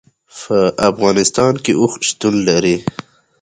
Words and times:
په 0.41 0.57
افغانستان 0.89 1.53
کې 1.63 1.71
اوښ 1.81 1.93
شتون 2.09 2.35
لري. 2.49 2.75